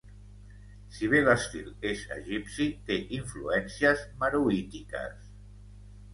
[0.95, 5.31] Si bé l'estil és egipci té influències meroítiques.